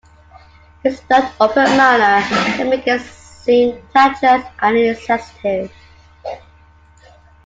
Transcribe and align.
His 0.81 0.99
blunt, 1.01 1.31
open 1.39 1.63
manner 1.77 2.25
can 2.57 2.71
make 2.71 2.85
him 2.85 2.97
seem 2.97 3.79
tactless 3.93 4.43
and 4.57 4.75
insensitive. 4.75 5.71